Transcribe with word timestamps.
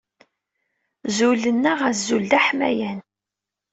Zulen-aɣ 1.17 1.79
azul 1.89 2.23
d 2.31 2.33
aḥmayan. 2.39 2.99